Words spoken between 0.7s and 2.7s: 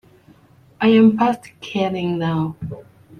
I am past caring now.